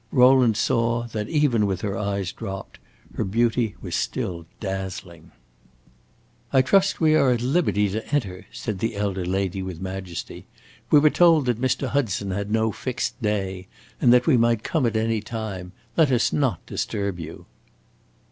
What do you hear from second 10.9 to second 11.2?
were